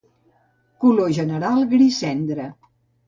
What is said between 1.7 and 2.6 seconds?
gris cendra.